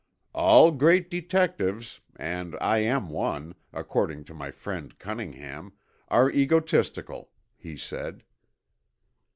"All 0.33 0.71
great 0.71 1.11
detectives 1.11 2.01
and 2.15 2.57
I 2.59 2.79
am 2.79 3.09
one, 3.11 3.53
according 3.71 4.23
to 4.23 4.33
my 4.33 4.49
friend, 4.49 4.97
Cunningham 4.97 5.73
are 6.07 6.31
egotistical," 6.31 7.29
he 7.55 7.77
said. 7.77 8.23